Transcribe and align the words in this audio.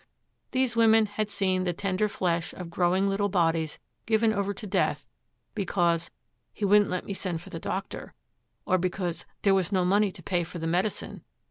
These 0.49 0.75
women 0.75 1.05
had 1.05 1.29
seen 1.29 1.63
the 1.63 1.73
tender 1.73 2.07
flesh 2.09 2.53
of 2.53 2.71
growing 2.71 3.07
little 3.07 3.29
bodies 3.29 3.77
given 4.07 4.33
over 4.33 4.51
to 4.51 4.65
death 4.65 5.07
because 5.53 6.09
'he 6.53 6.65
wouldn't 6.65 6.89
let 6.89 7.05
me 7.05 7.13
send 7.13 7.39
for 7.39 7.51
the 7.51 7.59
doctor,' 7.59 8.15
or 8.65 8.79
because 8.79 9.27
'there 9.43 9.53
was 9.53 9.71
no 9.71 9.85
money 9.85 10.11
to 10.11 10.23
pay 10.23 10.43
for 10.43 10.57
the 10.57 10.65
medicine.' 10.65 11.23